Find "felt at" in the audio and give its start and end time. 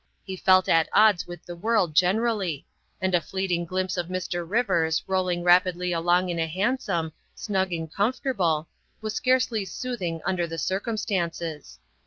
0.35-0.89